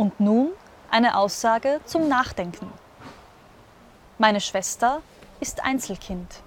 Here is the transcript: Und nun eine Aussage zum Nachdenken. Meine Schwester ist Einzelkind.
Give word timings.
Und 0.00 0.18
nun 0.18 0.52
eine 0.90 1.14
Aussage 1.18 1.82
zum 1.84 2.08
Nachdenken. 2.08 2.72
Meine 4.16 4.40
Schwester 4.40 5.02
ist 5.40 5.62
Einzelkind. 5.62 6.40